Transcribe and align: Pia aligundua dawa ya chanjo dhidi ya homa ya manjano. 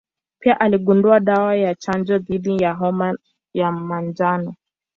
Pia 0.39 0.59
aligundua 0.59 1.19
dawa 1.19 1.55
ya 1.55 1.75
chanjo 1.75 2.17
dhidi 2.19 2.57
ya 2.63 2.73
homa 2.73 3.17
ya 3.53 3.71
manjano. 3.71 4.55